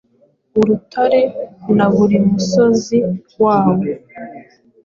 [0.59, 1.21] Urutare
[1.75, 2.97] na buri musozi
[3.43, 3.85] wawo,